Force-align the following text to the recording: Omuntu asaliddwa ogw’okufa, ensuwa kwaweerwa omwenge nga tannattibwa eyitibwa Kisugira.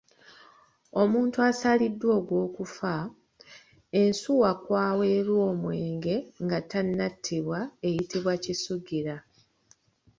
Omuntu 1.01 1.37
asaliddwa 1.49 2.09
ogw’okufa, 2.19 2.93
ensuwa 4.01 4.51
kwaweerwa 4.63 5.39
omwenge 5.51 6.15
nga 6.43 6.59
tannattibwa 6.71 7.59
eyitibwa 7.87 8.33
Kisugira. 8.43 9.15